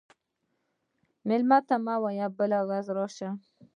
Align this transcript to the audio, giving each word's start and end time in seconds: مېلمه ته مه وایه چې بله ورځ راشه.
مېلمه 1.27 1.59
ته 1.67 1.75
مه 1.85 1.95
وایه 2.03 2.27
چې 2.31 2.35
بله 2.37 2.57
ورځ 2.67 2.85
راشه. 2.97 3.29